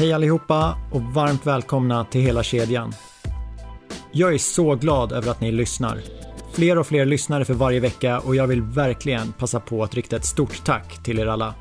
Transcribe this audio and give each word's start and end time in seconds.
Hej 0.00 0.12
allihopa 0.12 0.76
och 0.92 1.02
varmt 1.02 1.46
välkomna 1.46 2.04
till 2.04 2.20
hela 2.20 2.42
kedjan. 2.42 2.92
Jag 4.12 4.34
är 4.34 4.38
så 4.38 4.74
glad 4.74 5.12
över 5.12 5.30
att 5.30 5.40
ni 5.40 5.52
lyssnar. 5.52 6.00
Fler 6.52 6.78
och 6.78 6.86
fler 6.86 7.06
lyssnare 7.06 7.44
för 7.44 7.54
varje 7.54 7.80
vecka 7.80 8.20
och 8.20 8.36
jag 8.36 8.46
vill 8.46 8.62
verkligen 8.62 9.32
passa 9.32 9.60
på 9.60 9.82
att 9.82 9.94
rikta 9.94 10.16
ett 10.16 10.24
stort 10.24 10.64
tack 10.64 11.02
till 11.02 11.18
er 11.18 11.26
alla. 11.26 11.54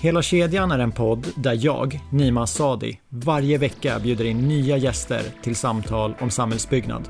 Hela 0.00 0.22
kedjan 0.22 0.70
är 0.70 0.78
en 0.78 0.92
podd 0.92 1.26
där 1.36 1.58
jag, 1.64 2.00
Nima 2.10 2.46
Sadi, 2.46 3.00
varje 3.08 3.58
vecka 3.58 3.98
bjuder 3.98 4.24
in 4.24 4.48
nya 4.48 4.76
gäster 4.76 5.22
till 5.42 5.56
samtal 5.56 6.14
om 6.20 6.30
samhällsbyggnad. 6.30 7.08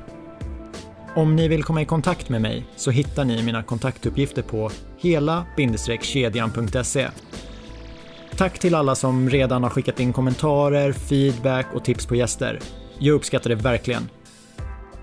Om 1.15 1.35
ni 1.35 1.47
vill 1.47 1.63
komma 1.63 1.81
i 1.81 1.85
kontakt 1.85 2.29
med 2.29 2.41
mig 2.41 2.65
så 2.75 2.91
hittar 2.91 3.25
ni 3.25 3.43
mina 3.43 3.63
kontaktuppgifter 3.63 4.41
på 4.41 4.71
hela-kedjan.se. 4.97 7.07
Tack 8.39 8.59
till 8.59 8.75
alla 8.75 8.95
som 8.95 9.29
redan 9.29 9.63
har 9.63 9.69
skickat 9.69 9.99
in 9.99 10.13
kommentarer, 10.13 10.91
feedback 10.91 11.65
och 11.73 11.85
tips 11.85 12.05
på 12.05 12.15
gäster. 12.15 12.59
Jag 12.99 13.13
uppskattar 13.13 13.49
det 13.49 13.55
verkligen. 13.55 14.09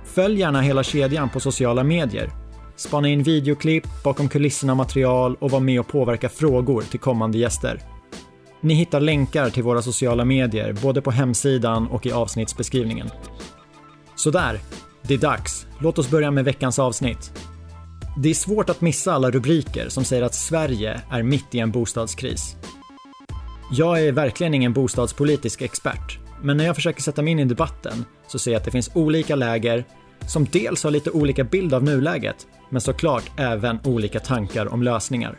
Följ 0.05 0.41
gärna 0.41 0.61
hela 0.61 0.83
kedjan 0.83 1.29
på 1.29 1.41
sociala 1.41 1.85
medier. 1.85 2.31
Spana 2.77 3.09
in 3.09 3.23
videoklipp, 3.23 3.85
bakom 4.05 4.29
kulisserna 4.29 4.75
material 4.75 5.37
och 5.41 5.51
var 5.51 5.61
med 5.61 5.81
och 5.81 5.89
påverka 5.89 6.29
frågor 6.29 6.83
till 6.83 7.01
kommande 7.01 7.39
gäster. 7.39 7.81
Ni 8.61 8.75
hittar 8.75 9.01
länkar 9.01 9.51
till 9.51 9.63
våra 9.63 9.83
sociala 9.83 10.25
medier 10.25 10.73
både 10.83 11.03
på 11.03 11.11
hemsidan 11.11 11.87
och 11.89 12.07
i 12.07 12.13
avsnittsbeskrivningen. 12.13 13.11
Sådär, 14.15 14.61
det 15.03 15.15
är 15.15 15.19
dags. 15.19 15.67
Låt 15.81 15.99
oss 15.99 16.11
börja 16.11 16.31
med 16.31 16.45
veckans 16.45 16.79
avsnitt. 16.79 17.33
Det 18.19 18.31
är 18.31 18.35
svårt 18.35 18.71
att 18.71 18.81
missa 18.81 19.13
alla 19.13 19.31
rubriker 19.31 19.89
som 19.89 20.05
säger 20.05 20.23
att 20.23 20.35
Sverige 20.35 21.01
är 21.11 21.23
mitt 21.23 21.55
i 21.55 21.59
en 21.59 21.71
bostadskris. 21.71 22.57
Jag 23.71 24.03
är 24.03 24.13
verkligen 24.13 24.55
ingen 24.55 24.73
bostadspolitisk 24.73 25.63
expert, 25.63 26.19
men 26.43 26.57
när 26.57 26.65
jag 26.65 26.75
försöker 26.75 27.03
sätta 27.03 27.23
mig 27.23 27.33
in 27.33 27.39
i 27.39 27.45
debatten 27.45 28.05
så 28.27 28.39
ser 28.39 28.51
jag 28.51 28.59
att 28.59 28.65
det 28.65 28.71
finns 28.71 28.91
olika 28.95 29.37
läger 29.37 29.85
som 30.29 30.45
dels 30.45 30.85
har 30.85 30.91
lite 30.91 31.11
olika 31.11 31.45
bild 31.45 31.75
av 31.75 31.85
nuläget, 31.85 32.47
men 32.71 32.81
såklart 32.81 33.31
även 33.37 33.81
olika 33.85 34.21
tankar 34.21 34.73
om 34.73 34.83
lösningar. 34.83 35.39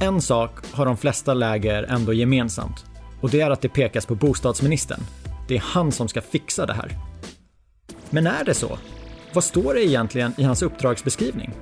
En 0.00 0.20
sak 0.20 0.50
har 0.72 0.86
de 0.86 0.96
flesta 0.96 1.34
läger 1.34 1.82
ändå 1.82 2.12
gemensamt 2.12 2.84
och 3.20 3.30
det 3.30 3.40
är 3.40 3.50
att 3.50 3.62
det 3.62 3.68
pekas 3.68 4.06
på 4.06 4.14
bostadsministern. 4.14 5.00
Det 5.48 5.56
är 5.56 5.60
han 5.60 5.92
som 5.92 6.08
ska 6.08 6.20
fixa 6.20 6.66
det 6.66 6.74
här. 6.74 6.90
Men 8.10 8.26
är 8.26 8.44
det 8.44 8.54
så? 8.54 8.78
Vad 9.32 9.44
står 9.44 9.74
det 9.74 9.84
egentligen 9.84 10.32
i 10.38 10.42
hans 10.42 10.62
uppdragsbeskrivning? 10.62 11.52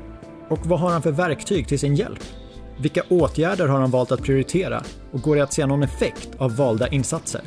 Och 0.49 0.67
vad 0.67 0.81
har 0.81 0.91
han 0.91 1.03
för 1.03 1.13
verktyg 1.13 1.69
till 1.69 1.79
sin 1.79 1.95
hjälp? 1.95 2.25
Vilka 2.79 3.03
åtgärder 3.09 3.69
har 3.69 3.81
han 3.81 3.91
valt 3.91 4.13
att 4.13 4.23
prioritera 4.23 4.83
och 5.13 5.21
går 5.21 5.37
det 5.37 5.43
att 5.43 5.53
se 5.53 5.67
någon 5.67 5.83
effekt 5.83 6.29
av 6.39 6.57
valda 6.57 6.89
insatser? 6.89 7.41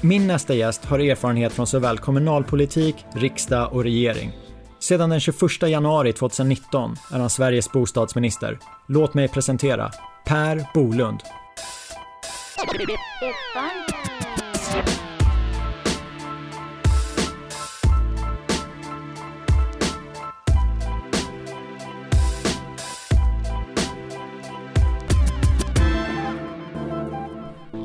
Min 0.00 0.26
nästa 0.26 0.54
gäst 0.54 0.84
har 0.84 0.98
erfarenhet 0.98 1.52
från 1.52 1.66
såväl 1.66 1.98
kommunalpolitik, 1.98 2.96
riksdag 3.14 3.72
och 3.72 3.82
regering. 3.82 4.32
Sedan 4.80 5.10
den 5.10 5.20
21 5.20 5.62
januari 5.62 6.12
2019 6.12 6.96
är 7.12 7.18
han 7.18 7.30
Sveriges 7.30 7.72
bostadsminister. 7.72 8.58
Låt 8.88 9.14
mig 9.14 9.28
presentera 9.28 9.90
Per 10.26 10.66
Bolund. 10.74 11.20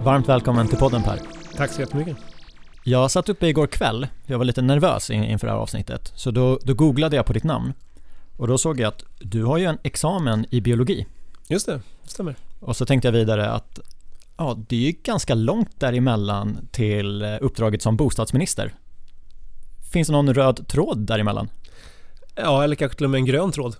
Varmt 0.07 0.29
välkommen 0.29 0.67
till 0.67 0.77
podden 0.77 1.03
Per. 1.03 1.19
Tack 1.55 1.71
så 1.71 1.81
jättemycket. 1.81 2.17
Jag 2.83 3.11
satt 3.11 3.29
uppe 3.29 3.47
igår 3.47 3.67
kväll, 3.67 4.07
jag 4.25 4.37
var 4.37 4.45
lite 4.45 4.61
nervös 4.61 5.09
inför 5.09 5.47
det 5.47 5.53
här 5.53 5.59
avsnittet, 5.59 6.11
så 6.15 6.31
då, 6.31 6.59
då 6.63 6.73
googlade 6.73 7.15
jag 7.15 7.25
på 7.25 7.33
ditt 7.33 7.43
namn. 7.43 7.73
Och 8.37 8.47
då 8.47 8.57
såg 8.57 8.79
jag 8.79 8.87
att 8.87 9.03
du 9.19 9.43
har 9.43 9.57
ju 9.57 9.65
en 9.65 9.77
examen 9.83 10.45
i 10.49 10.61
biologi. 10.61 11.05
Just 11.47 11.65
det, 11.65 11.81
det 12.03 12.09
stämmer. 12.09 12.35
Och 12.59 12.77
så 12.77 12.85
tänkte 12.85 13.07
jag 13.07 13.13
vidare 13.13 13.49
att 13.51 13.79
ja, 14.37 14.57
det 14.67 14.75
är 14.75 14.79
ju 14.79 14.91
ganska 15.03 15.35
långt 15.35 15.79
däremellan 15.79 16.67
till 16.71 17.23
uppdraget 17.41 17.81
som 17.81 17.97
bostadsminister. 17.97 18.73
Finns 19.91 20.07
det 20.07 20.11
någon 20.11 20.33
röd 20.33 20.67
tråd 20.67 20.97
däremellan? 20.97 21.49
Ja, 22.39 22.63
eller 22.63 22.75
kanske 22.75 22.97
till 22.97 23.05
och 23.05 23.09
med 23.09 23.17
en 23.17 23.25
grön 23.25 23.51
tråd. 23.51 23.75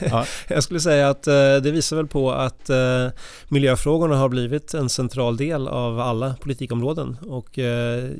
Ja. 0.00 0.24
Jag 0.48 0.62
skulle 0.62 0.80
säga 0.80 1.08
att 1.08 1.22
det 1.62 1.70
visar 1.70 1.96
väl 1.96 2.06
på 2.06 2.32
att 2.32 2.70
miljöfrågorna 3.48 4.16
har 4.16 4.28
blivit 4.28 4.74
en 4.74 4.88
central 4.88 5.36
del 5.36 5.68
av 5.68 6.00
alla 6.00 6.34
politikområden. 6.40 7.16
Och 7.28 7.58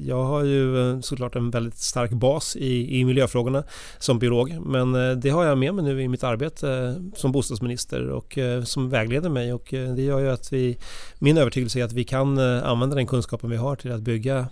jag 0.06 0.24
har 0.24 0.44
ju 0.44 0.98
såklart 1.02 1.36
en 1.36 1.50
väldigt 1.50 1.78
stark 1.78 2.10
bas 2.10 2.56
i, 2.56 3.00
i 3.00 3.04
miljöfrågorna 3.04 3.64
som 3.98 4.18
biolog. 4.18 4.58
Men 4.60 5.20
det 5.20 5.30
har 5.30 5.44
jag 5.44 5.58
med 5.58 5.74
mig 5.74 5.84
nu 5.84 6.02
i 6.02 6.08
mitt 6.08 6.24
arbete 6.24 6.96
som 7.16 7.32
bostadsminister 7.32 8.08
och 8.08 8.38
som 8.64 8.90
vägleder 8.90 9.28
mig. 9.28 9.52
Och 9.52 9.66
det 9.70 10.02
gör 10.02 10.18
ju 10.18 10.30
att 10.30 10.52
vi, 10.52 10.78
min 11.18 11.38
övertygelse 11.38 11.80
är 11.80 11.84
att 11.84 11.92
vi 11.92 12.04
kan 12.04 12.38
använda 12.38 12.96
den 12.96 13.06
kunskapen 13.06 13.50
vi 13.50 13.56
har 13.56 13.76
till 13.76 13.92
att 13.92 14.00
bygga 14.00 14.46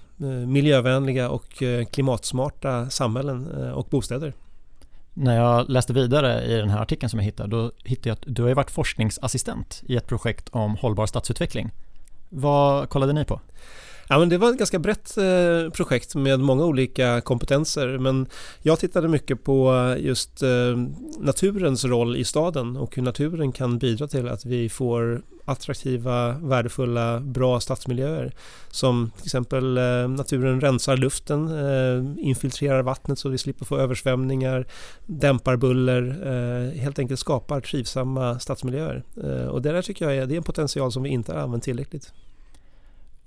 miljövänliga 0.46 1.30
och 1.30 1.62
klimatsmarta 1.90 2.90
samhällen 2.90 3.46
och 3.74 3.86
bostäder 3.90 4.32
när 5.20 5.36
jag 5.36 5.70
läste 5.70 5.92
vidare 5.92 6.44
i 6.44 6.56
den 6.56 6.70
här 6.70 6.82
artikeln 6.82 7.10
som 7.10 7.18
jag 7.18 7.24
hittade, 7.24 7.48
då 7.48 7.72
hittade 7.84 8.08
jag 8.08 8.14
att 8.14 8.24
du 8.26 8.42
har 8.42 8.54
varit 8.54 8.70
forskningsassistent 8.70 9.82
i 9.86 9.96
ett 9.96 10.06
projekt 10.06 10.48
om 10.48 10.76
hållbar 10.76 11.06
stadsutveckling. 11.06 11.70
Vad 12.28 12.88
kollade 12.88 13.12
ni 13.12 13.24
på? 13.24 13.40
Ja, 14.12 14.18
men 14.18 14.28
det 14.28 14.38
var 14.38 14.50
ett 14.50 14.58
ganska 14.58 14.78
brett 14.78 15.16
eh, 15.16 15.70
projekt 15.72 16.14
med 16.14 16.40
många 16.40 16.64
olika 16.64 17.20
kompetenser 17.20 17.98
men 17.98 18.26
jag 18.62 18.78
tittade 18.78 19.08
mycket 19.08 19.44
på 19.44 19.94
just 19.98 20.42
eh, 20.42 20.48
naturens 21.20 21.84
roll 21.84 22.16
i 22.16 22.24
staden 22.24 22.76
och 22.76 22.96
hur 22.96 23.02
naturen 23.02 23.52
kan 23.52 23.78
bidra 23.78 24.08
till 24.08 24.28
att 24.28 24.44
vi 24.44 24.68
får 24.68 25.22
attraktiva, 25.44 26.32
värdefulla, 26.32 27.20
bra 27.20 27.60
stadsmiljöer. 27.60 28.34
Som 28.70 29.10
till 29.16 29.26
exempel 29.26 29.78
eh, 29.78 30.08
naturen 30.08 30.60
rensar 30.60 30.96
luften, 30.96 31.48
eh, 31.48 32.24
infiltrerar 32.26 32.82
vattnet 32.82 33.18
så 33.18 33.28
vi 33.28 33.38
slipper 33.38 33.64
få 33.64 33.78
översvämningar, 33.78 34.66
dämpar 35.06 35.56
buller, 35.56 36.02
eh, 36.26 36.80
helt 36.80 36.98
enkelt 36.98 37.20
skapar 37.20 37.60
trivsamma 37.60 38.38
stadsmiljöer. 38.38 39.02
Eh, 39.24 39.46
och 39.46 39.62
det 39.62 39.72
där 39.72 39.82
tycker 39.82 40.04
jag 40.04 40.16
är, 40.16 40.26
det 40.26 40.34
är 40.34 40.36
en 40.36 40.42
potential 40.42 40.92
som 40.92 41.02
vi 41.02 41.10
inte 41.10 41.32
har 41.32 41.40
använt 41.40 41.64
tillräckligt. 41.64 42.12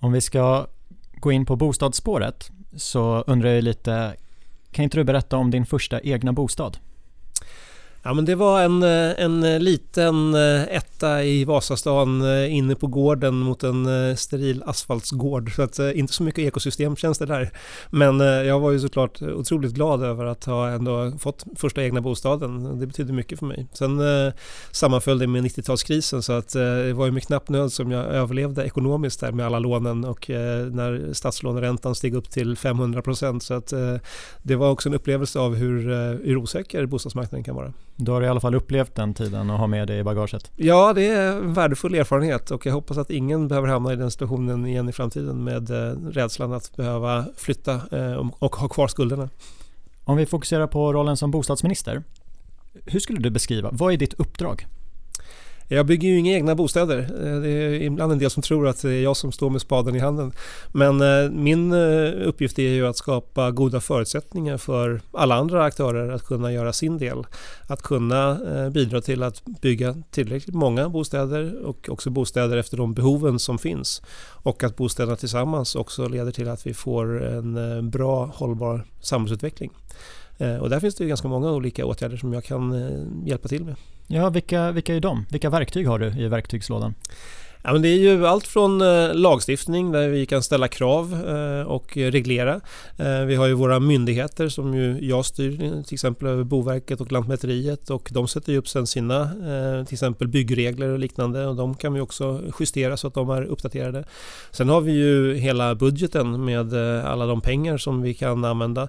Om 0.04 0.12
vi 0.12 0.22
ska 0.22 0.68
gå 1.14 1.32
in 1.32 1.46
på 1.46 1.56
bostadsspåret 1.56 2.52
så 2.76 3.24
undrar 3.28 3.50
jag 3.50 3.64
lite, 3.64 4.16
kan 4.72 4.84
inte 4.84 4.98
du 4.98 5.04
berätta 5.04 5.38
om 5.38 5.52
din 5.52 5.66
första 5.66 6.02
egna 6.02 6.34
bostad? 6.34 6.78
Ja 8.06 8.14
men 8.14 8.26
det 8.26 8.36
var 8.36 8.62
en, 8.62 8.84
eh, 8.84 9.24
en 9.24 9.44
eh, 9.44 9.60
liten 9.60 10.36
eh, 10.36 10.64
etta 10.64 11.24
i 11.24 11.46
Vasastan 11.46 12.24
inne 12.50 12.76
på 12.76 12.88
gården 12.88 13.36
mot 13.36 13.64
en 13.64 14.18
steril 14.18 14.64
asfaltsgård. 14.66 15.56
Så 15.56 15.62
att 15.62 15.80
inte 15.80 16.14
så 16.14 16.24
mycket 16.24 16.44
ekosystemtjänster 16.44 17.26
där. 17.26 17.52
Men 17.90 18.20
jag 18.20 18.60
var 18.60 18.72
ju 18.72 18.80
såklart 18.80 19.22
otroligt 19.22 19.74
glad 19.74 20.04
över 20.04 20.26
att 20.26 20.46
ha 20.46 20.70
ändå 20.70 21.12
fått 21.20 21.44
första 21.56 21.84
egna 21.84 22.02
bostaden. 22.02 22.80
Det 22.80 22.88
betydde 22.88 23.14
mycket 23.14 23.40
för 23.40 23.46
mig. 23.46 23.68
Sen 23.74 24.02
sammanföll 24.72 25.20
det 25.20 25.28
med 25.28 25.44
90-talskrisen 25.44 26.22
så 26.22 26.34
att 26.34 26.50
det 26.50 26.94
var 26.94 27.06
ju 27.06 27.12
med 27.12 27.24
knapp 27.24 27.50
nöd 27.50 27.72
som 27.72 27.92
jag 27.92 28.06
överlevde 28.06 28.64
ekonomiskt 28.64 29.20
där 29.20 29.32
med 29.32 29.46
alla 29.46 29.60
lånen 29.60 30.06
och 30.06 30.30
när 30.72 31.14
statslåneräntan 31.14 31.96
steg 31.96 32.16
upp 32.16 32.30
till 32.30 32.58
500 32.58 33.02
procent. 33.02 33.44
Så 33.44 33.54
att 33.54 33.74
det 34.42 34.56
var 34.56 34.70
också 34.70 34.90
en 34.90 34.96
upplevelse 34.96 35.40
av 35.40 35.56
hur, 35.56 35.90
hur 36.26 36.38
osäker 36.38 36.86
bostadsmarknaden 36.86 37.44
kan 37.44 37.56
vara. 37.56 37.74
Du 37.96 38.12
har 38.12 38.22
i 38.22 38.28
alla 38.28 38.40
fall 38.40 38.56
upplevt 38.56 38.96
den 38.96 39.14
tiden 39.14 39.50
och 39.50 39.58
har 39.58 39.68
med 39.68 39.88
det 39.88 39.98
i 39.98 40.04
bagaget. 40.04 40.52
Ja, 40.56 40.94
det 40.94 41.08
är 41.08 41.32
en 41.32 41.54
värdefull 41.54 41.96
erfarenhet 41.96 42.52
och 42.52 42.66
jag 42.66 42.74
hoppas 42.74 42.98
att 42.98 43.10
ingen 43.10 43.48
behöver 43.48 43.68
hamna 43.68 43.94
i 43.94 43.96
den 43.96 44.12
situationen 44.12 44.66
igen 44.66 44.90
i 44.90 44.92
framtiden 44.92 45.44
med 45.44 45.70
eh, 45.70 45.96
rädslan 46.10 46.54
att 46.54 46.76
behöva 46.76 47.26
flytta 47.38 47.74
eh, 47.92 48.30
och 48.40 48.56
ha 48.56 48.68
kvar 48.68 48.88
skulderna. 48.88 49.30
Om 50.04 50.18
vi 50.18 50.26
fokuserar 50.26 50.68
på 50.68 50.94
rollen 50.94 51.18
som 51.18 51.32
bostadsminister. 51.32 52.04
Hur 52.86 53.00
skulle 53.00 53.20
du 53.20 53.30
beskriva, 53.30 53.70
vad 53.72 53.94
är 53.94 53.98
ditt 53.98 54.14
uppdrag? 54.14 54.68
Jag 55.74 55.86
bygger 55.86 56.10
ju 56.10 56.20
inga 56.20 56.34
egna 56.34 56.56
bostäder. 56.56 57.00
Eh, 57.00 57.42
det 57.42 57.50
är 57.50 57.74
ibland 57.74 58.12
en 58.12 58.20
del 58.20 58.30
som 58.30 58.44
tror 58.44 58.68
att 58.68 58.82
det 58.82 58.94
är 58.94 59.02
jag 59.02 59.18
som 59.18 59.32
står 59.32 59.50
med 59.50 59.62
spaden 59.62 59.96
i 59.96 60.00
handen. 60.00 60.32
Men 60.72 61.02
eh, 61.02 61.32
min 61.32 61.72
eh, 61.72 62.28
uppgift 62.28 62.60
är 62.60 62.70
ju 62.70 62.88
att 62.88 62.98
skapa 62.98 63.52
goda 63.52 63.82
förutsättningar 63.82 64.58
för 64.58 65.02
alla 65.12 65.36
andra 65.36 65.64
aktörer 65.64 66.12
att 66.12 66.24
kunna 66.24 66.52
göra 66.52 66.74
sin 66.74 66.98
del. 66.98 67.24
Att 67.68 67.82
kunna 67.82 68.40
bidra 68.70 69.02
till 69.02 69.24
att 69.24 69.46
bygga 69.46 69.96
tillräckligt 70.12 70.56
många 70.56 70.90
bostäder 70.90 71.66
och 71.66 71.90
också 71.90 72.10
bostäder 72.10 72.58
efter 72.58 72.78
de 72.78 72.94
behoven 72.94 73.40
som 73.40 73.58
finns. 73.58 74.02
Och 74.44 74.64
att 74.64 74.76
bostäderna 74.76 75.16
tillsammans 75.16 75.76
också 75.76 76.08
leder 76.08 76.32
till 76.32 76.50
att 76.50 76.68
vi 76.68 76.74
får 76.74 77.24
en 77.24 77.90
bra 77.90 78.26
hållbar 78.26 78.86
samhällsutveckling. 79.02 79.72
Eh, 80.44 80.58
och 80.58 80.70
där 80.70 80.80
finns 80.80 80.96
det 80.96 81.04
ju 81.04 81.08
ganska 81.08 81.28
många 81.28 81.52
olika 81.52 81.86
åtgärder 81.86 82.18
som 82.18 82.34
jag 82.34 82.44
kan 82.44 82.74
eh, 82.74 83.28
hjälpa 83.30 83.48
till 83.48 83.66
med. 83.66 83.76
Ja, 84.08 84.30
vilka, 84.30 84.72
vilka 84.72 84.96
är 84.96 85.00
de? 85.00 85.26
Vilka 85.30 85.50
verktyg 85.50 85.88
har 85.88 86.00
du 86.00 86.24
i 86.24 86.28
verktygslådan? 86.28 86.94
Ja, 87.66 87.74
men 87.74 87.82
det 87.82 87.88
är 87.88 87.98
ju 87.98 88.28
allt 88.28 88.48
från 88.48 88.82
eh, 88.82 89.14
lagstiftning 89.14 89.92
där 89.92 90.10
vi 90.10 90.26
kan 90.26 90.44
ställa 90.44 90.68
krav 90.68 91.28
eh, 91.28 91.68
och 91.68 91.98
reglera. 91.98 92.62
Eh, 92.98 93.22
vi 93.22 93.36
har 93.36 93.48
ju 93.48 93.54
våra 93.54 93.80
myndigheter 93.80 94.50
som 94.50 94.74
ju 94.74 94.98
jag 95.02 95.26
styr, 95.26 95.84
till 95.84 95.94
exempel 95.94 96.28
över 96.28 96.44
Boverket 96.44 97.02
och 97.02 97.12
Lantmäteriet 97.12 97.90
och 97.90 98.10
de 98.12 98.28
sätter 98.28 98.52
ju 98.52 98.58
upp 98.58 98.68
sen 98.68 98.88
sina 98.88 99.30
till 99.86 99.96
exempel 99.96 100.28
byggregler 100.28 100.90
och 100.90 101.00
liknande 101.00 101.48
och 101.48 101.56
de 101.56 101.76
kan 101.76 101.94
vi 101.94 102.02
också 102.02 102.42
justera 102.60 102.98
så 102.98 103.08
att 103.08 103.14
de 103.14 103.30
är 103.30 103.44
uppdaterade. 103.44 104.04
Sen 104.52 104.70
har 104.70 104.82
vi 104.82 104.92
ju 104.92 105.36
hela 105.36 105.76
budgeten 105.76 106.46
med 106.46 106.74
alla 107.06 107.26
de 107.26 107.42
pengar 107.42 107.78
som 107.78 108.02
vi 108.02 108.14
kan 108.14 108.46
använda. 108.46 108.88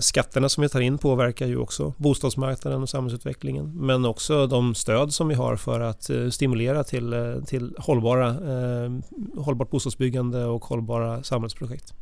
Skatterna 0.00 0.48
som 0.48 0.62
vi 0.62 0.68
tar 0.68 0.80
in 0.80 0.98
påverkar 0.98 1.46
ju 1.46 1.56
också 1.56 1.94
bostadsmarknaden 1.96 2.82
och 2.82 2.88
samhällsutvecklingen 2.88 3.86
men 3.86 4.04
också 4.04 4.46
de 4.46 4.74
stöd 4.74 5.14
som 5.14 5.28
vi 5.28 5.34
har 5.34 5.56
för 5.56 5.80
att 5.80 6.10
stimulera 6.30 6.84
till, 6.84 7.14
till 7.46 7.74
hållbara, 7.98 8.28
eh, 8.28 8.90
hållbart 9.36 9.70
bostadsbyggande 9.70 10.44
och 10.44 10.64
hållbara 10.64 11.22
samhällsprojekt. 11.22 11.94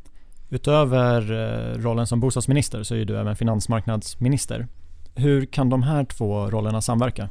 Utöver 0.49 1.31
eh, 1.31 1.81
rollen 1.81 2.07
som 2.07 2.19
bostadsminister 2.19 2.83
så 2.83 2.95
är 2.95 3.05
du 3.05 3.17
även 3.17 3.35
finansmarknadsminister. 3.35 4.67
Hur 5.15 5.45
kan 5.45 5.69
de 5.69 5.83
här 5.83 6.05
två 6.05 6.49
rollerna 6.49 6.81
samverka? 6.81 7.29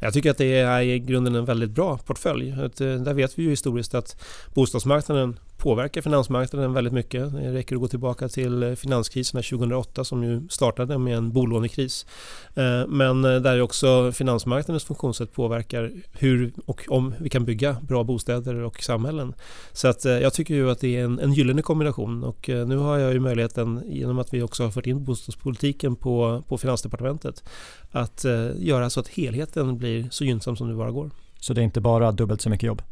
Jag 0.00 0.12
tycker 0.12 0.30
att 0.30 0.38
det 0.38 0.58
är 0.58 0.80
i 0.80 0.98
grunden 0.98 1.34
en 1.34 1.44
väldigt 1.44 1.70
bra 1.70 1.98
portfölj. 1.98 2.50
Eh, 2.50 2.68
där 2.78 3.14
vet 3.14 3.38
vi 3.38 3.42
ju 3.42 3.50
historiskt 3.50 3.94
att 3.94 4.16
bostadsmarknaden 4.54 5.38
påverkar 5.58 6.02
finansmarknaden 6.02 6.72
väldigt 6.72 6.92
mycket. 6.92 7.32
Det 7.32 7.52
räcker 7.52 7.74
att 7.76 7.80
gå 7.80 7.88
tillbaka 7.88 8.28
till 8.28 8.76
finanskrisen 8.76 9.42
2008 9.42 10.04
som 10.04 10.24
ju 10.24 10.48
startade 10.48 10.98
med 10.98 11.16
en 11.16 11.32
bolånekris. 11.32 12.06
Eh, 12.54 12.86
men 12.88 13.24
eh, 13.24 13.40
där 13.40 13.60
också 13.62 14.12
finansmarknadens 14.12 14.84
funktionssätt 14.84 15.32
påverkar 15.32 15.92
hur 16.12 16.52
och 16.66 16.84
om 16.88 17.14
vi 17.20 17.30
kan 17.30 17.44
bygga 17.44 17.76
bra 17.80 18.04
bostäder 18.04 18.54
och 18.54 18.82
samhällen. 18.82 19.34
Så 19.72 19.88
att 19.88 20.04
eh, 20.04 20.12
jag 20.12 20.32
tycker 20.32 20.54
ju 20.54 20.70
att 20.70 20.80
det 20.80 20.96
är 20.96 21.04
en, 21.04 21.18
en 21.18 21.32
gyllene 21.32 21.62
kombination 21.62 22.24
och 22.24 22.48
nu 22.48 22.76
har 22.76 22.98
jag 22.98 23.12
ju 23.12 23.20
möjligheten 23.20 23.82
genom 23.86 24.18
att 24.18 24.34
vi 24.34 24.42
också 24.42 24.62
har 24.62 24.70
fört 24.70 24.86
in 24.86 25.04
bostadspolitiken 25.04 25.96
på, 25.96 26.42
på 26.48 26.58
Finansdepartementet 26.58 27.42
att 27.90 28.24
göra 28.56 28.90
så 28.90 29.00
att 29.00 29.08
helheten 29.08 29.78
blir 29.78 30.08
så 30.10 30.24
gynnsam 30.24 30.56
som 30.56 30.68
det 30.68 30.74
bara 30.74 30.90
går. 30.90 31.10
Så 31.40 31.54
det 31.54 31.60
är 31.60 31.64
inte 31.64 31.80
bara 31.80 32.12
dubbelt 32.12 32.40
så 32.40 32.50
mycket 32.50 32.66
jobb? 32.66 32.82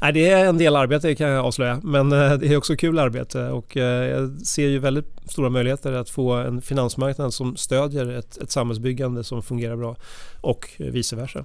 Nej, 0.00 0.12
det 0.12 0.30
är 0.30 0.46
en 0.46 0.58
del 0.58 0.76
arbete 0.76 1.14
kan 1.14 1.28
jag 1.28 1.44
avslöja, 1.44 1.80
men 1.82 2.12
eh, 2.12 2.32
det 2.32 2.46
är 2.46 2.56
också 2.56 2.76
kul 2.76 2.98
arbete 2.98 3.48
och 3.48 3.76
eh, 3.76 4.10
jag 4.10 4.46
ser 4.46 4.68
ju 4.68 4.78
väldigt 4.78 5.06
stora 5.28 5.50
möjligheter 5.50 5.92
att 5.92 6.10
få 6.10 6.32
en 6.32 6.62
finansmarknad 6.62 7.34
som 7.34 7.56
stödjer 7.56 8.08
ett, 8.08 8.36
ett 8.36 8.50
samhällsbyggande 8.50 9.24
som 9.24 9.42
fungerar 9.42 9.76
bra 9.76 9.96
och 10.40 10.70
vice 10.78 11.16
versa. 11.16 11.44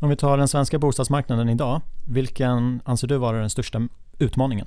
Om 0.00 0.08
vi 0.08 0.16
tar 0.16 0.38
den 0.38 0.48
svenska 0.48 0.78
bostadsmarknaden 0.78 1.48
idag, 1.48 1.80
vilken 2.08 2.80
anser 2.84 3.08
du 3.08 3.16
vara 3.16 3.40
den 3.40 3.50
största 3.50 3.88
utmaningen? 4.18 4.66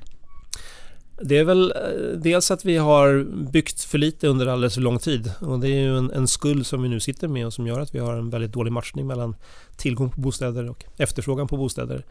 Det 1.21 1.37
är 1.37 1.43
väl 1.43 1.71
eh, 1.71 2.19
dels 2.19 2.51
att 2.51 2.65
vi 2.65 2.77
har 2.77 3.23
byggt 3.51 3.83
för 3.83 3.97
lite 3.97 4.27
under 4.27 4.47
alldeles 4.47 4.73
för 4.73 4.81
lång 4.81 4.99
tid 4.99 5.31
och 5.41 5.59
det 5.59 5.67
är 5.67 5.79
ju 5.79 5.97
en, 5.97 6.11
en 6.11 6.27
skuld 6.27 6.65
som 6.65 6.81
vi 6.81 6.89
nu 6.89 6.99
sitter 6.99 7.27
med 7.27 7.45
och 7.45 7.53
som 7.53 7.67
gör 7.67 7.79
att 7.79 7.95
vi 7.95 7.99
har 7.99 8.13
en 8.13 8.29
väldigt 8.29 8.53
dålig 8.53 8.71
matchning 8.71 9.07
mellan 9.07 9.35
tillgång 9.77 10.09
på 10.09 10.21
bostäder 10.21 10.69
och 10.69 10.85
efterfrågan 10.97 11.47
på 11.47 11.57
bostäder. 11.57 12.05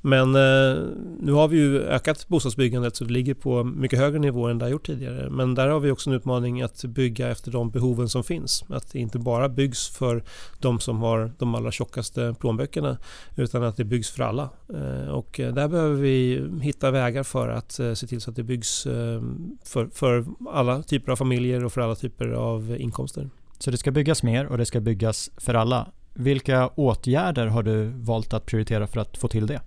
Men 0.00 0.34
eh, 0.34 0.82
nu 1.20 1.32
har 1.32 1.48
vi 1.48 1.56
ju 1.56 1.82
ökat 1.82 2.28
bostadsbyggandet 2.28 2.96
så 2.96 3.04
det 3.04 3.12
ligger 3.12 3.34
på 3.34 3.64
mycket 3.64 3.98
högre 3.98 4.18
nivå 4.18 4.48
än 4.48 4.58
det 4.58 4.64
har 4.64 4.70
gjort 4.70 4.86
tidigare. 4.86 5.30
Men 5.30 5.54
där 5.54 5.68
har 5.68 5.80
vi 5.80 5.90
också 5.90 6.10
en 6.10 6.16
utmaning 6.16 6.62
att 6.62 6.84
bygga 6.84 7.28
efter 7.28 7.50
de 7.50 7.70
behoven 7.70 8.08
som 8.08 8.24
finns. 8.24 8.64
Att 8.68 8.92
det 8.92 8.98
inte 8.98 9.18
bara 9.18 9.48
byggs 9.48 9.88
för 9.88 10.24
de 10.58 10.80
som 10.80 11.00
har 11.00 11.32
de 11.38 11.54
allra 11.54 11.70
tjockaste 11.70 12.34
plånböckerna 12.40 12.98
utan 13.36 13.62
att 13.62 13.76
det 13.76 13.84
byggs 13.84 14.10
för 14.10 14.22
alla. 14.22 14.50
Eh, 14.74 15.08
och 15.08 15.30
där 15.36 15.68
behöver 15.68 15.94
vi 15.94 16.46
hitta 16.62 16.90
vägar 16.90 17.22
för 17.22 17.48
att 17.48 17.78
eh, 17.78 17.92
se 17.92 18.06
till 18.06 18.20
så 18.20 18.30
att 18.30 18.36
det 18.36 18.42
byggs 18.42 18.86
eh, 18.86 19.22
för, 19.64 19.88
för 19.92 20.24
alla 20.50 20.82
typer 20.82 21.12
av 21.12 21.16
familjer 21.16 21.64
och 21.64 21.72
för 21.72 21.80
alla 21.80 21.94
typer 21.94 22.28
av 22.28 22.76
inkomster. 22.78 23.30
Så 23.58 23.70
det 23.70 23.76
ska 23.76 23.90
byggas 23.90 24.22
mer 24.22 24.46
och 24.46 24.58
det 24.58 24.66
ska 24.66 24.80
byggas 24.80 25.30
för 25.36 25.54
alla. 25.54 25.92
Vilka 26.14 26.68
åtgärder 26.68 27.46
har 27.46 27.62
du 27.62 27.84
valt 27.84 28.32
att 28.32 28.46
prioritera 28.46 28.86
för 28.86 29.00
att 29.00 29.16
få 29.16 29.28
till 29.28 29.46
det? 29.46 29.60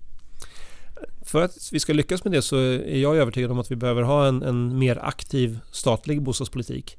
För 1.22 1.42
att 1.42 1.70
vi 1.72 1.80
ska 1.80 1.94
lyckas 1.94 2.24
med 2.24 2.34
det 2.34 2.42
så 2.42 2.58
är 2.58 2.98
jag 2.98 3.18
övertygad 3.18 3.52
om 3.52 3.60
att 3.60 3.72
vi 3.72 3.76
behöver 3.76 4.02
ha 4.02 4.28
en, 4.28 4.44
en 4.44 4.80
mer 4.80 5.00
aktiv 5.02 5.60
statlig 5.72 6.22
bostadspolitik. 6.22 6.98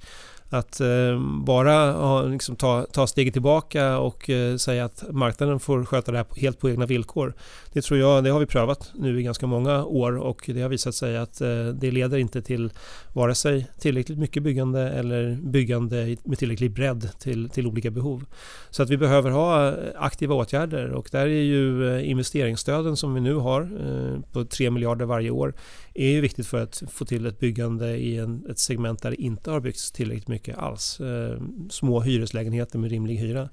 Att 0.54 0.80
eh, 0.80 1.18
bara 1.44 1.92
ha, 1.92 2.22
liksom, 2.22 2.56
ta, 2.56 2.86
ta 2.92 3.06
steget 3.06 3.32
tillbaka 3.32 3.98
och 3.98 4.30
eh, 4.30 4.56
säga 4.56 4.84
att 4.84 5.04
marknaden 5.10 5.60
får 5.60 5.84
sköta 5.84 6.12
det 6.12 6.18
här 6.18 6.26
helt 6.36 6.60
på 6.60 6.70
egna 6.70 6.86
villkor. 6.86 7.34
Det 7.72 7.82
tror 7.82 8.00
jag, 8.00 8.24
det 8.24 8.30
har 8.30 8.40
vi 8.40 8.46
prövat 8.46 8.92
nu 8.94 9.20
i 9.20 9.22
ganska 9.22 9.46
många 9.46 9.84
år 9.84 10.16
och 10.16 10.42
det 10.46 10.62
har 10.62 10.68
visat 10.68 10.94
sig 10.94 11.16
att 11.16 11.40
eh, 11.40 11.66
det 11.66 11.90
leder 11.90 12.18
inte 12.18 12.42
till 12.42 12.72
vare 13.12 13.34
sig 13.34 13.66
tillräckligt 13.78 14.18
mycket 14.18 14.42
byggande 14.42 14.80
eller 14.90 15.38
byggande 15.42 16.16
med 16.24 16.38
tillräcklig 16.38 16.70
bredd 16.70 17.10
till, 17.18 17.50
till 17.50 17.66
olika 17.66 17.90
behov. 17.90 18.24
Så 18.70 18.82
att 18.82 18.90
vi 18.90 18.96
behöver 18.96 19.30
ha 19.30 19.68
eh, 19.68 19.74
aktiva 19.96 20.34
åtgärder 20.34 20.90
och 20.90 21.08
där 21.12 21.26
är 21.26 21.42
ju 21.42 21.96
eh, 21.96 22.10
investeringsstöden 22.10 22.96
som 22.96 23.14
vi 23.14 23.20
nu 23.20 23.34
har 23.34 23.60
eh, 23.62 24.20
på 24.32 24.44
3 24.44 24.70
miljarder 24.70 25.04
varje 25.04 25.30
år 25.30 25.54
är 25.94 26.08
ju 26.08 26.20
viktigt 26.20 26.46
för 26.46 26.62
att 26.62 26.82
få 26.88 27.04
till 27.04 27.26
ett 27.26 27.38
byggande 27.38 27.96
i 27.96 28.18
en, 28.18 28.46
ett 28.50 28.58
segment 28.58 29.02
där 29.02 29.10
det 29.10 29.22
inte 29.22 29.50
har 29.50 29.60
byggts 29.60 29.92
tillräckligt 29.92 30.28
mycket 30.28 30.58
alls. 30.58 31.00
Eh, 31.00 31.40
små 31.70 32.00
hyreslägenheter 32.00 32.78
med 32.78 32.90
rimlig 32.90 33.16
hyra. 33.16 33.48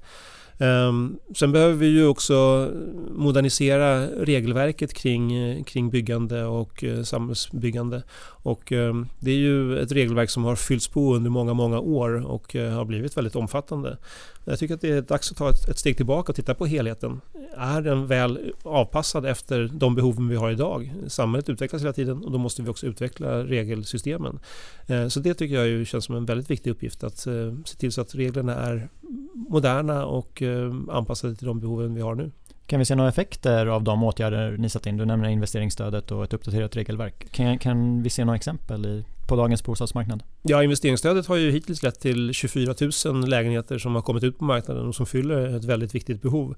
Ehm, 0.62 1.18
sen 1.36 1.52
behöver 1.52 1.74
vi 1.74 1.86
ju 1.86 2.06
också 2.06 2.70
modernisera 3.10 4.06
regelverket 4.06 4.94
kring, 4.94 5.64
kring 5.64 5.90
byggande 5.90 6.44
och 6.44 6.84
eh, 6.84 7.02
samhällsbyggande. 7.02 8.02
Och, 8.24 8.72
ehm, 8.72 9.08
det 9.18 9.30
är 9.30 9.36
ju 9.36 9.78
ett 9.78 9.92
regelverk 9.92 10.30
som 10.30 10.44
har 10.44 10.56
fyllts 10.56 10.88
på 10.88 11.14
under 11.14 11.30
många, 11.30 11.54
många 11.54 11.80
år 11.80 12.26
och 12.26 12.56
eh, 12.56 12.72
har 12.72 12.84
blivit 12.84 13.16
väldigt 13.16 13.36
omfattande. 13.36 13.96
Jag 14.44 14.58
tycker 14.58 14.74
att 14.74 14.80
det 14.80 14.90
är 14.90 15.02
dags 15.02 15.30
att 15.30 15.36
ta 15.36 15.50
ett, 15.50 15.68
ett, 15.68 15.78
steg 15.78 15.96
tillbaka 15.96 16.32
och 16.32 16.36
titta 16.36 16.54
på 16.54 16.66
helheten. 16.66 17.20
Är 17.56 17.80
den 17.80 18.06
väl 18.06 18.52
avpassad 18.62 19.26
efter 19.26 19.70
de 19.72 19.94
behoven 19.94 20.28
vi 20.28 20.36
har 20.36 20.50
idag? 20.50 20.94
Samhället 21.06 21.48
utvecklas 21.48 21.82
hela 21.82 21.92
tiden 21.92 22.24
och 22.24 22.32
då 22.32 22.38
måste 22.38 22.62
vi 22.62 22.68
också 22.68 22.86
utveckla 22.86 23.44
regelsystemen. 23.44 24.38
Eh, 24.86 25.08
så 25.08 25.20
det 25.20 25.34
tycker 25.34 25.54
jag 25.54 25.66
ju 25.66 25.84
känns 25.84 26.04
som 26.04 26.16
en 26.16 26.26
väldigt 26.26 26.50
viktig 26.50 26.70
uppgift 26.70 27.04
att 27.04 27.18
se 27.18 27.76
till 27.78 27.92
så 27.92 28.00
att 28.00 28.14
reglerna 28.14 28.54
är 28.54 28.88
moderna 29.34 30.06
och 30.06 30.42
eh, 30.42 30.72
anpassade 30.90 31.34
till 31.36 31.46
de 31.46 31.60
behoven 31.60 31.94
vi 31.94 32.00
har 32.00 32.14
nu. 32.14 32.30
Kan 32.66 32.78
vi 32.78 32.84
se 32.84 32.94
några 32.94 33.08
effekter 33.08 33.66
av 33.66 33.82
de 33.82 34.02
åtgärder 34.02 34.56
ni 34.56 34.68
satt 34.68 34.86
in? 34.86 34.96
Du 34.96 35.04
nämner 35.04 35.28
investeringsstödet 35.28 36.10
och 36.10 36.24
ett 36.24 36.32
uppdaterat 36.32 36.76
regelverk. 36.76 37.32
Kan, 37.32 37.58
kan 37.58 38.02
vi 38.02 38.10
se 38.10 38.24
några 38.24 38.36
exempel 38.36 38.86
i, 38.86 39.04
på 39.28 39.36
dagens 39.36 39.64
bostadsmarknad? 39.64 40.22
Ja, 40.44 40.62
investeringsstödet 40.62 41.26
har 41.26 41.36
ju 41.36 41.50
hittills 41.50 41.82
lett 41.82 42.00
till 42.00 42.32
24 42.32 42.74
000 43.04 43.28
lägenheter 43.28 43.78
som 43.78 43.94
har 43.94 44.02
kommit 44.02 44.24
ut 44.24 44.38
på 44.38 44.44
marknaden 44.44 44.86
och 44.86 44.94
som 44.94 45.06
fyller 45.06 45.56
ett 45.56 45.64
väldigt 45.64 45.94
viktigt 45.94 46.22
behov 46.22 46.56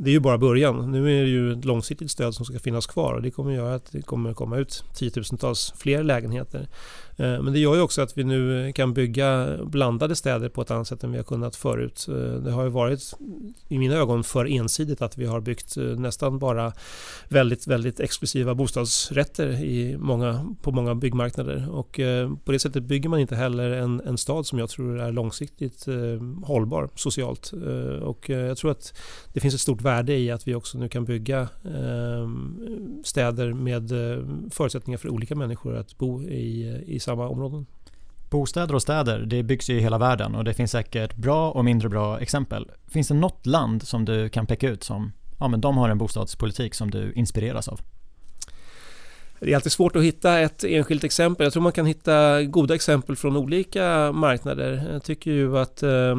det 0.00 0.10
är 0.10 0.12
ju 0.12 0.20
bara 0.20 0.38
början. 0.38 0.92
Nu 0.92 1.18
är 1.18 1.22
det 1.22 1.28
ju 1.28 1.52
ett 1.52 1.64
långsiktigt 1.64 2.10
stöd 2.10 2.34
som 2.34 2.44
ska 2.44 2.58
finnas 2.58 2.86
kvar 2.86 3.14
och 3.14 3.22
det 3.22 3.30
kommer 3.30 3.52
göra 3.52 3.74
att 3.74 3.92
det 3.92 4.02
kommer 4.02 4.34
komma 4.34 4.58
ut 4.58 4.84
tiotusentals 4.94 5.72
fler 5.76 6.02
lägenheter. 6.02 6.68
Eh, 7.16 7.42
men 7.42 7.52
det 7.52 7.58
gör 7.58 7.74
ju 7.74 7.80
också 7.80 8.02
att 8.02 8.18
vi 8.18 8.24
nu 8.24 8.72
kan 8.72 8.94
bygga 8.94 9.56
blandade 9.64 10.16
städer 10.16 10.48
på 10.48 10.62
ett 10.62 10.70
annat 10.70 10.88
sätt 10.88 11.04
än 11.04 11.12
vi 11.12 11.16
har 11.16 11.24
kunnat 11.24 11.56
förut. 11.56 12.06
Eh, 12.08 12.14
det 12.14 12.50
har 12.50 12.64
ju 12.64 12.70
varit 12.70 13.14
i 13.68 13.78
mina 13.78 13.94
ögon 13.94 14.24
för 14.24 14.46
ensidigt 14.46 15.02
att 15.02 15.18
vi 15.18 15.26
har 15.26 15.40
byggt 15.40 15.76
eh, 15.76 15.84
nästan 15.84 16.38
bara 16.38 16.72
väldigt, 17.28 17.66
väldigt 17.66 18.00
exklusiva 18.00 18.54
bostadsrätter 18.54 19.64
i 19.64 19.96
många, 19.98 20.54
på 20.62 20.72
många 20.72 20.94
byggmarknader 20.94 21.70
och 21.70 22.00
på 22.44 22.52
det 22.52 22.58
sättet 22.58 22.82
bygger 22.82 23.08
man 23.08 23.17
inte 23.18 23.36
heller 23.36 23.70
en, 23.70 24.00
en 24.00 24.18
stad 24.18 24.46
som 24.46 24.58
jag 24.58 24.68
tror 24.68 25.00
är 25.00 25.12
långsiktigt 25.12 25.88
eh, 25.88 26.44
hållbar 26.44 26.88
socialt 26.94 27.52
eh, 27.52 28.02
och 28.02 28.30
eh, 28.30 28.46
jag 28.46 28.58
tror 28.58 28.70
att 28.70 28.98
det 29.32 29.40
finns 29.40 29.54
ett 29.54 29.60
stort 29.60 29.82
värde 29.82 30.16
i 30.16 30.30
att 30.30 30.48
vi 30.48 30.54
också 30.54 30.78
nu 30.78 30.88
kan 30.88 31.04
bygga 31.04 31.40
eh, 31.64 32.28
städer 33.04 33.52
med 33.52 33.92
eh, 33.92 34.24
förutsättningar 34.50 34.98
för 34.98 35.08
olika 35.08 35.34
människor 35.34 35.76
att 35.76 35.98
bo 35.98 36.22
i, 36.22 36.82
i 36.86 37.00
samma 37.00 37.28
områden. 37.28 37.66
Bostäder 38.30 38.74
och 38.74 38.82
städer, 38.82 39.18
det 39.18 39.42
byggs 39.42 39.70
ju 39.70 39.78
i 39.78 39.80
hela 39.80 39.98
världen 39.98 40.34
och 40.34 40.44
det 40.44 40.54
finns 40.54 40.70
säkert 40.70 41.16
bra 41.16 41.50
och 41.50 41.64
mindre 41.64 41.88
bra 41.88 42.20
exempel. 42.20 42.70
Finns 42.88 43.08
det 43.08 43.14
något 43.14 43.46
land 43.46 43.82
som 43.82 44.04
du 44.04 44.28
kan 44.28 44.46
peka 44.46 44.68
ut 44.68 44.84
som, 44.84 45.12
ja 45.38 45.48
men 45.48 45.60
de 45.60 45.76
har 45.76 45.88
en 45.88 45.98
bostadspolitik 45.98 46.74
som 46.74 46.90
du 46.90 47.12
inspireras 47.12 47.68
av? 47.68 47.80
Det 49.40 49.50
är 49.50 49.54
alltid 49.54 49.72
svårt 49.72 49.96
att 49.96 50.02
hitta 50.02 50.38
ett 50.38 50.64
enskilt 50.64 51.04
exempel. 51.04 51.44
Jag 51.44 51.52
tror 51.52 51.62
man 51.62 51.72
kan 51.72 51.86
hitta 51.86 52.42
goda 52.42 52.74
exempel 52.74 53.16
från 53.16 53.36
olika 53.36 54.12
marknader. 54.12 54.88
Jag 54.92 55.02
tycker 55.02 55.30
ju 55.30 55.58
att 55.58 55.82
eh, 55.82 56.16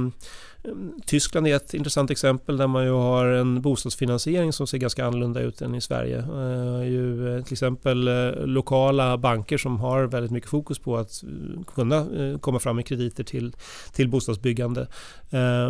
Tyskland 1.06 1.48
är 1.48 1.56
ett 1.56 1.74
intressant 1.74 2.12
exempel 2.12 2.58
där 2.58 2.68
man 2.68 2.84
ju 2.84 2.92
har 2.92 3.26
en 3.26 3.62
bostadsfinansiering 3.62 4.54
som 4.54 4.68
ser 4.68 4.78
ganska 4.78 5.06
annorlunda 5.06 5.42
ut 5.42 5.62
än 5.62 5.76
i 5.76 5.82
Sverige. 5.82 6.18
Eh, 6.18 6.88
ju, 6.90 7.36
eh, 7.36 7.44
till 7.44 7.54
exempel 7.54 8.08
eh, 8.08 8.46
lokala 8.46 9.18
banker 9.18 9.58
som 9.58 9.80
har 9.80 10.04
väldigt 10.04 10.32
mycket 10.32 10.50
fokus 10.50 10.80
på 10.80 10.98
att 10.98 11.24
kunna 11.76 12.08
komma 12.42 12.60
fram 12.60 12.76
med 12.76 12.86
krediter 12.86 13.24
till, 13.24 13.56
till 13.94 14.10
bostadsbyggande. 14.10 14.88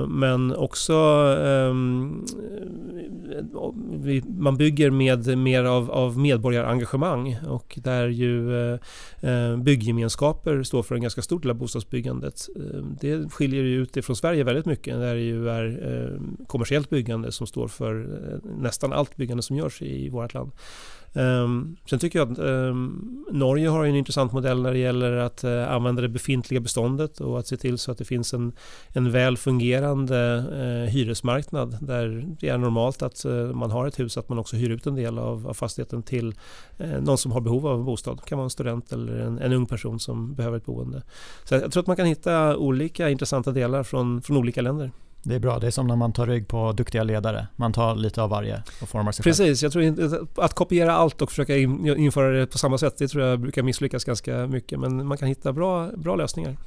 men 0.08 0.56
också 0.56 0.94
ehm, 1.44 2.26
man 4.28 4.58
bygger 4.58 4.92
med 4.92 5.38
mer 5.38 5.64
av, 5.64 5.92
av 5.92 6.18
medborgarengagemang 6.18 7.38
och 7.48 7.80
där 7.84 8.08
ju 8.08 8.50
bygggemenskaper 9.64 10.64
står 10.64 10.84
för 10.84 10.96
en 10.96 11.02
ganska 11.02 11.22
stor 11.22 11.40
del 11.40 11.52
av 11.52 11.58
bostadsbyggandet. 11.58 12.48
Det 13.02 13.32
skiljer 13.32 13.64
ju 13.64 13.82
ut 13.82 13.94
det 13.94 14.02
från 14.02 14.16
Sverige 14.16 14.44
väldigt 14.44 14.66
mycket 14.66 14.79
där 14.88 15.16
det 15.16 15.22
ju 15.22 15.50
är 15.50 15.66
eh, 15.92 16.46
kommersiellt 16.48 16.90
byggande 16.90 17.32
som 17.32 17.48
står 17.48 17.68
för 17.68 18.00
eh, 18.02 18.52
nästan 18.58 18.94
allt 18.94 19.16
byggande 19.16 19.44
som 19.44 19.56
görs 19.56 19.82
i 19.82 20.10
vårt 20.10 20.34
land. 20.34 20.52
Um, 21.14 21.78
sen 21.90 22.00
tycker 22.00 22.20
jag 22.20 22.32
att 22.32 22.40
um, 22.40 23.26
Norge 23.32 23.70
har 23.70 23.86
en 23.86 23.96
intressant 23.96 24.34
modell 24.34 24.62
när 24.62 24.72
det 24.72 24.80
gäller 24.80 25.12
att 25.12 25.44
uh, 25.44 25.72
använda 25.72 26.02
det 26.02 26.10
befintliga 26.10 26.60
beståndet 26.60 27.22
och 27.22 27.40
att 27.40 27.48
se 27.48 27.58
till 27.58 27.78
så 27.78 27.92
att 27.92 27.98
det 27.98 28.06
finns 28.06 28.34
en, 28.34 28.52
en 28.88 29.12
väl 29.12 29.38
fungerande 29.38 30.44
uh, 30.54 30.92
hyresmarknad 30.92 31.78
där 31.82 32.26
det 32.40 32.50
är 32.50 32.58
normalt 32.58 33.02
att 33.02 33.26
uh, 33.26 33.54
man 33.54 33.72
har 33.72 33.88
ett 33.88 34.00
hus 34.00 34.18
att 34.18 34.30
man 34.30 34.40
också 34.40 34.56
hyr 34.56 34.70
ut 34.70 34.88
en 34.88 34.96
del 34.96 35.20
av, 35.20 35.48
av 35.48 35.54
fastigheten 35.54 36.04
till 36.04 36.34
någon 37.00 37.18
som 37.18 37.32
har 37.32 37.42
behov 37.42 37.68
av 37.68 37.80
en 37.80 37.86
bostad. 37.86 38.18
Det 38.18 38.30
kan 38.30 38.38
vara 38.38 38.44
en 38.44 38.50
student 38.50 38.92
eller 38.92 39.20
en, 39.20 39.40
en 39.40 39.54
ung 39.54 39.66
person 39.66 40.00
som 40.00 40.34
behöver 40.36 40.58
ett 40.58 40.66
boende. 40.66 41.04
Så 41.44 41.56
jag 41.56 41.72
tror 41.72 41.82
att 41.82 41.88
man 41.88 41.96
kan 41.96 42.06
hitta 42.06 42.58
olika 42.58 43.10
intressanta 43.10 43.52
delar 43.52 43.84
från, 43.84 44.22
från 44.22 44.38
olika 44.38 44.62
länder. 44.62 44.92
Det 45.24 45.36
är 45.36 45.40
bra, 45.40 45.60
det 45.60 45.68
är 45.68 45.72
som 45.72 45.88
när 45.88 45.96
man 45.96 46.14
tar 46.14 46.28
rygg 46.28 46.48
på 46.48 46.72
duktiga 46.72 47.04
ledare. 47.04 47.48
Man 47.56 47.74
tar 47.74 47.96
lite 47.96 48.22
av 48.22 48.30
varje 48.30 48.64
och 48.82 48.90
formar 48.90 49.12
sig 49.12 49.24
Precis, 49.24 49.62
själv. 49.62 49.74
jag 49.86 49.98
tror 49.98 50.28
att 50.46 50.54
kopiera 50.54 50.94
allt 50.94 51.22
och 51.22 51.30
försöka 51.30 51.58
införa 51.58 52.32
det 52.32 52.48
på 52.48 52.58
samma 52.58 52.78
sätt, 52.78 52.98
det 52.98 53.08
tror 53.08 53.24
jag 53.24 53.40
brukar 53.40 53.64
misslyckas 53.64 54.04
ganska 54.04 54.48
mycket. 54.48 54.80
Men 54.80 55.08
man 55.08 55.18
kan 55.18 55.28
hitta 55.28 55.54
bra, 55.54 55.92
bra 55.98 56.16
lösningar. 56.16 56.58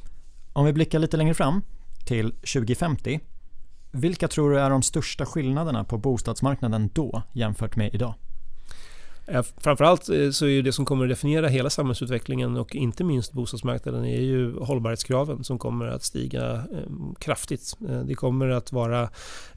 Om 0.53 0.65
vi 0.65 0.73
blickar 0.73 0.99
lite 0.99 1.17
längre 1.17 1.35
fram 1.35 1.63
till 2.07 2.31
2050. 2.31 3.21
Vilka 3.91 4.29
tror 4.29 4.51
du 4.51 4.61
är 4.61 4.71
de 4.71 4.83
största 4.83 5.27
skillnaderna 5.27 5.85
på 5.85 5.99
bostadsmarknaden 5.99 6.91
då 6.93 7.23
jämfört 7.33 7.77
med 7.77 7.95
idag? 7.95 8.15
Eh, 9.33 9.43
framförallt 9.57 10.09
eh, 10.09 10.31
så 10.31 10.45
är 10.45 10.51
ju 10.51 10.63
det 10.63 10.73
som 10.73 10.85
kommer 10.85 11.05
att 11.05 11.11
definiera 11.11 11.49
hela 11.49 11.71
samhällsutvecklingen 11.71 12.57
och 12.57 12.75
inte 12.77 13.05
minst 13.05 13.33
bostadsmarknaden 13.33 14.05
är 14.05 14.21
ju 14.21 14.59
hållbarhetskraven 14.59 15.45
som 15.45 15.59
kommer 15.59 15.87
att 15.87 16.03
stiga 16.03 16.55
ehm, 16.55 17.15
kraftigt. 17.19 17.77
Eh, 17.89 18.01
det 18.01 18.15
kommer 18.15 18.49
att 18.49 18.73
vara 18.73 19.09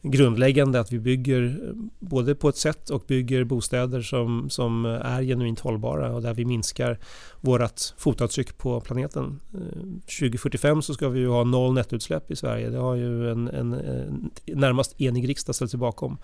grundläggande 0.01 0.79
att 0.79 0.91
vi 0.91 0.99
bygger 0.99 1.73
både 1.99 2.35
på 2.35 2.49
ett 2.49 2.57
sätt 2.57 2.89
och 2.89 3.03
bygger 3.07 3.43
bostäder 3.43 4.01
som, 4.01 4.49
som 4.49 4.85
är 4.85 5.21
genuint 5.21 5.59
hållbara 5.59 6.13
och 6.13 6.21
där 6.21 6.33
vi 6.33 6.45
minskar 6.45 6.99
vårt 7.41 7.93
fotavtryck 7.97 8.57
på 8.57 8.81
planeten. 8.81 9.39
2045 10.19 10.81
så 10.81 10.93
ska 10.93 11.09
vi 11.09 11.19
ju 11.19 11.27
ha 11.27 11.43
noll 11.43 11.73
nettoutsläpp 11.73 12.31
i 12.31 12.35
Sverige. 12.35 12.69
Det 12.69 12.77
har 12.77 12.95
ju 12.95 13.31
en, 13.31 13.47
en, 13.47 13.73
en 13.73 14.31
närmast 14.45 15.01
enig 15.01 15.29
riksdag 15.29 15.55
ställt 15.55 15.71
sig 15.71 15.79
bakom. 15.79 16.17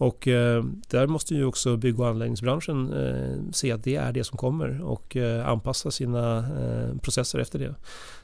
Och 0.00 0.28
eh, 0.28 0.64
där 0.88 1.06
måste 1.06 1.34
ju 1.34 1.44
också 1.44 1.76
bygg 1.76 2.00
och 2.00 2.08
anläggningsbranschen 2.08 2.92
eh, 2.92 3.52
se 3.52 3.72
att 3.72 3.84
det 3.84 3.96
är 3.96 4.12
det 4.12 4.24
som 4.24 4.38
kommer 4.38 4.82
och 4.84 5.16
eh, 5.16 5.48
anpassa 5.48 5.90
sina 5.90 6.38
eh, 6.38 6.98
processer 6.98 7.38
efter 7.38 7.58
det. 7.58 7.74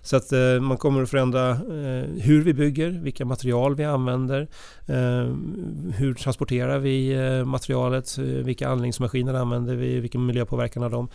Så 0.02 0.16
att 0.16 0.32
eh, 0.32 0.60
man 0.60 0.76
kommer 0.76 1.02
att 1.02 1.10
förändra 1.10 1.50
eh, 1.50 2.04
hur 2.22 2.42
vi 2.42 2.54
bygger, 2.54 2.90
vilka 2.90 3.24
material 3.24 3.74
vi 3.74 3.84
använder, 3.84 4.40
eh, 4.86 5.34
hur 5.94 6.14
transporterar 6.14 6.78
vi 6.78 7.12
eh, 7.12 7.44
materialet, 7.44 8.18
vilka 8.18 8.68
anläggningsmaskiner 8.68 9.34
använder 9.34 9.76
vi, 9.76 10.00
vilken 10.00 10.26
miljöpåverkan 10.26 10.82
har 10.82 10.90
de. 10.90 11.08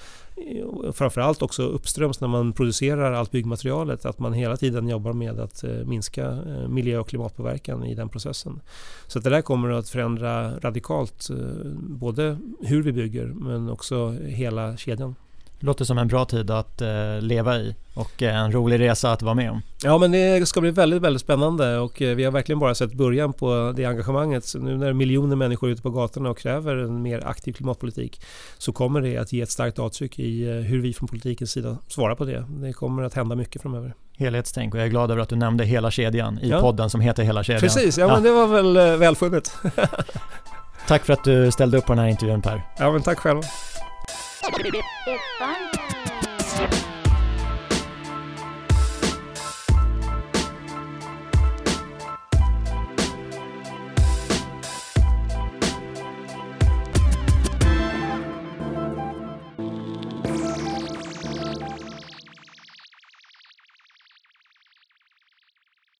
Framförallt 0.93 1.41
också 1.41 1.63
uppströms 1.63 2.21
när 2.21 2.27
man 2.27 2.53
producerar 2.53 3.11
allt 3.13 3.31
byggmaterialet, 3.31 4.05
att 4.05 4.19
man 4.19 4.33
hela 4.33 4.57
tiden 4.57 4.87
jobbar 4.87 5.13
med 5.13 5.39
att 5.39 5.63
eh, 5.63 5.69
minska 5.69 6.37
miljö 6.69 6.99
och 6.99 7.07
klimatpåverkan 7.07 7.85
i 7.85 7.95
den 7.95 8.09
processen. 8.09 8.61
Så 9.07 9.17
att 9.17 9.23
det 9.23 9.29
där 9.29 9.41
kommer 9.41 9.69
att 9.69 9.89
förändra 9.89 10.50
radikalt 10.59 11.29
både 11.75 12.37
hur 12.61 12.83
vi 12.83 12.91
bygger 12.91 13.25
men 13.25 13.69
också 13.69 14.11
hela 14.11 14.77
kedjan. 14.77 15.15
Låter 15.63 15.85
som 15.85 15.97
en 15.97 16.07
bra 16.07 16.25
tid 16.25 16.51
att 16.51 16.81
eh, 16.81 17.21
leva 17.21 17.57
i 17.57 17.75
och 17.93 18.23
eh, 18.23 18.35
en 18.35 18.51
rolig 18.51 18.79
resa 18.79 19.11
att 19.11 19.21
vara 19.21 19.35
med 19.35 19.51
om. 19.51 19.61
Ja 19.83 19.97
men 19.97 20.11
det 20.11 20.47
ska 20.47 20.61
bli 20.61 20.71
väldigt, 20.71 21.01
väldigt 21.01 21.21
spännande 21.21 21.77
och 21.77 22.01
eh, 22.01 22.15
vi 22.15 22.23
har 22.23 22.31
verkligen 22.31 22.59
bara 22.59 22.75
sett 22.75 22.93
början 22.93 23.33
på 23.33 23.73
det 23.75 23.85
engagemanget. 23.85 24.45
Så 24.45 24.59
nu 24.59 24.77
när 24.77 24.93
miljoner 24.93 25.35
människor 25.35 25.67
är 25.67 25.71
ute 25.71 25.81
på 25.81 25.89
gatorna 25.89 26.29
och 26.29 26.37
kräver 26.37 26.75
en 26.75 27.01
mer 27.01 27.27
aktiv 27.27 27.53
klimatpolitik 27.53 28.21
så 28.57 28.71
kommer 28.71 29.01
det 29.01 29.17
att 29.17 29.33
ge 29.33 29.41
ett 29.41 29.49
starkt 29.49 29.79
avtryck 29.79 30.19
i 30.19 30.49
eh, 30.49 30.55
hur 30.55 30.81
vi 30.81 30.93
från 30.93 31.07
politikens 31.07 31.51
sida 31.51 31.77
svarar 31.87 32.15
på 32.15 32.25
det. 32.25 32.45
Det 32.49 32.73
kommer 32.73 33.03
att 33.03 33.13
hända 33.13 33.35
mycket 33.35 33.61
framöver. 33.61 33.93
Helhetstänk 34.21 34.73
och 34.73 34.79
jag 34.79 34.85
är 34.85 34.89
glad 34.89 35.11
över 35.11 35.21
att 35.21 35.29
du 35.29 35.35
nämnde 35.35 35.65
hela 35.65 35.91
kedjan 35.91 36.39
i 36.39 36.49
ja. 36.49 36.61
podden 36.61 36.89
som 36.89 37.01
heter 37.01 37.23
Hela 37.23 37.43
kedjan. 37.43 37.61
Precis, 37.61 37.97
ja, 37.97 38.07
ja. 38.07 38.13
men 38.13 38.23
det 38.23 38.31
var 38.31 38.47
väl 38.47 38.97
välfunnet. 38.97 39.57
tack 40.87 41.05
för 41.05 41.13
att 41.13 41.23
du 41.23 41.51
ställde 41.51 41.77
upp 41.77 41.85
på 41.85 41.93
den 41.93 41.99
här 41.99 42.09
intervjun 42.09 42.41
Per. 42.41 42.61
Ja 42.77 42.91
men 42.91 43.01
tack 43.01 43.19
själv. 43.19 43.41